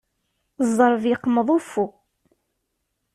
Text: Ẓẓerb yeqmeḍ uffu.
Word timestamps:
Ẓẓerb 0.69 1.03
yeqmeḍ 1.07 1.47
uffu. 1.57 1.85